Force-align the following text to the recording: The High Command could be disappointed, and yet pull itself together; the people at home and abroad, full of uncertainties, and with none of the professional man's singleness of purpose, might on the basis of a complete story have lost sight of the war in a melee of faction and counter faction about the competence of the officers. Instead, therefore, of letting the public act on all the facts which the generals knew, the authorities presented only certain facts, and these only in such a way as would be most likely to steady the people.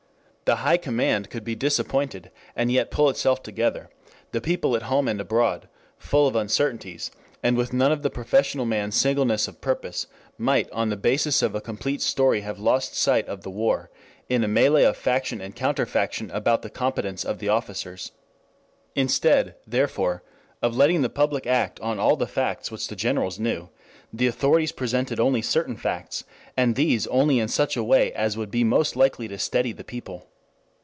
The 0.51 0.55
High 0.65 0.75
Command 0.75 1.29
could 1.29 1.45
be 1.45 1.55
disappointed, 1.55 2.29
and 2.57 2.69
yet 2.69 2.91
pull 2.91 3.09
itself 3.09 3.41
together; 3.41 3.89
the 4.33 4.41
people 4.41 4.75
at 4.75 4.81
home 4.81 5.07
and 5.07 5.21
abroad, 5.21 5.69
full 5.97 6.27
of 6.27 6.35
uncertainties, 6.35 7.09
and 7.41 7.55
with 7.55 7.71
none 7.71 7.89
of 7.93 8.01
the 8.03 8.09
professional 8.09 8.65
man's 8.65 8.97
singleness 8.97 9.47
of 9.47 9.61
purpose, 9.61 10.07
might 10.37 10.69
on 10.71 10.89
the 10.89 10.97
basis 10.97 11.41
of 11.41 11.55
a 11.55 11.61
complete 11.61 12.01
story 12.01 12.41
have 12.41 12.59
lost 12.59 12.97
sight 12.97 13.25
of 13.29 13.43
the 13.43 13.49
war 13.49 13.89
in 14.27 14.43
a 14.43 14.47
melee 14.49 14.83
of 14.83 14.97
faction 14.97 15.39
and 15.39 15.55
counter 15.55 15.85
faction 15.85 16.29
about 16.31 16.63
the 16.63 16.69
competence 16.69 17.23
of 17.23 17.39
the 17.39 17.47
officers. 17.47 18.11
Instead, 18.93 19.55
therefore, 19.65 20.21
of 20.61 20.75
letting 20.75 21.01
the 21.01 21.07
public 21.09 21.47
act 21.47 21.79
on 21.79 21.97
all 21.97 22.17
the 22.17 22.27
facts 22.27 22.69
which 22.69 22.89
the 22.89 22.95
generals 22.97 23.39
knew, 23.39 23.69
the 24.11 24.27
authorities 24.27 24.73
presented 24.73 25.17
only 25.17 25.41
certain 25.41 25.77
facts, 25.77 26.25
and 26.57 26.75
these 26.75 27.07
only 27.07 27.39
in 27.39 27.47
such 27.47 27.77
a 27.77 27.83
way 27.85 28.11
as 28.11 28.35
would 28.35 28.51
be 28.51 28.65
most 28.65 28.97
likely 28.97 29.29
to 29.29 29.39
steady 29.39 29.71
the 29.71 29.85
people. 29.85 30.27